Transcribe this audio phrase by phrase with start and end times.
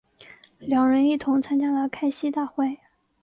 [0.57, 2.79] 两人一同参加了开西大会。